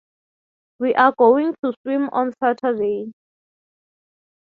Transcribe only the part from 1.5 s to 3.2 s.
to swim on Saturday.